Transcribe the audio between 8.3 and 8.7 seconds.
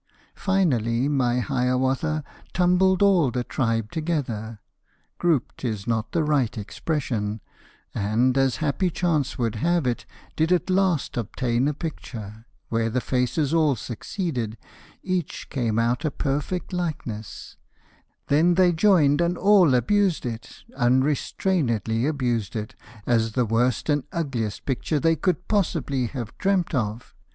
as